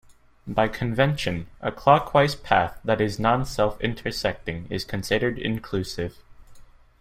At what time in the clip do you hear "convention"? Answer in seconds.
0.67-1.45